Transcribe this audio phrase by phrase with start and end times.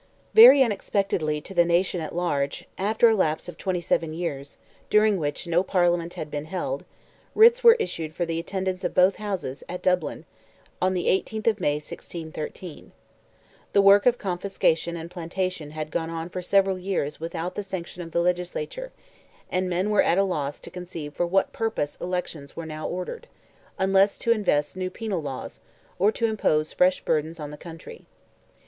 [0.33, 4.57] Very unexpectedly to the nation at large, after a lapse of 27 years,
[4.89, 6.85] during which no Parliament had been held,
[7.35, 10.25] writs were issued for the attendance of both Houses, at Dublin,
[10.81, 12.93] on the 18th of May, 1613.
[13.73, 18.01] The work of confiscation and plantation had gone on for several years without the sanction
[18.01, 18.91] of the legislature,
[19.51, 23.27] and men were at a loss to conceive for what purpose elections were now ordered,
[23.77, 25.59] unless to invent new penal laws,
[25.99, 28.07] or to impose fresh burdens on the country.